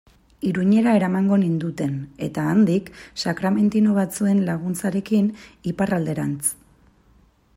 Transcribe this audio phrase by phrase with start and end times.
[0.51, 1.91] Iruñera eramango ninduten,
[2.29, 2.89] eta handik,
[3.25, 5.31] sakramentino batzuen laguntzarekin,
[5.73, 6.53] Iparralderantz.